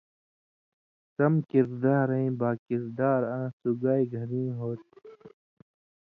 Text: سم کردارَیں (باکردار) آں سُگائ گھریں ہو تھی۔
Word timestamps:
سم 1.15 1.33
کردارَیں 1.51 2.29
(باکردار) 2.39 3.21
آں 3.37 3.47
سُگائ 3.59 4.01
گھریں 4.13 4.49
ہو 4.59 4.69
تھی۔ 4.87 4.99